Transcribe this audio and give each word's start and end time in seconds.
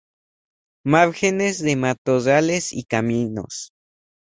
Márgenes 0.83 1.59
de 1.61 1.75
matorrales 1.75 2.73
y 2.73 2.85
caminos. 2.85 3.69